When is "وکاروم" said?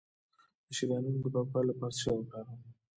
2.13-2.59